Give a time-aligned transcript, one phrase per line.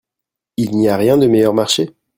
[0.57, 1.93] Il n'y a rien de meilleur marché?